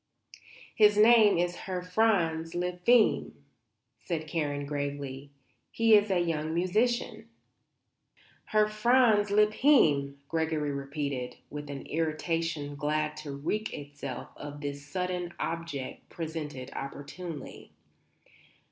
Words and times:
"His 0.73 0.97
name 0.97 1.37
is 1.37 1.55
Herr 1.67 1.83
Franz 1.83 2.55
Lippheim," 2.55 3.33
said 3.99 4.25
Karen, 4.27 4.65
gravely. 4.65 5.29
"He 5.69 5.93
is 5.93 6.09
a 6.09 6.19
young 6.19 6.55
musician." 6.55 7.29
"Herr 8.45 8.67
Franz 8.67 9.29
Lippheim," 9.29 10.17
Gregory 10.27 10.71
repeated, 10.71 11.35
with 11.51 11.69
an 11.69 11.85
irritation 11.85 12.75
glad 12.75 13.15
to 13.17 13.31
wreak 13.31 13.75
itself 13.75 14.29
on 14.37 14.59
this 14.61 14.87
sudden 14.87 15.35
object 15.39 16.09
presented 16.09 16.71
opportunely. 16.73 17.71